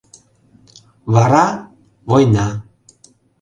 Вара— 1.13 1.45
война... 2.11 2.47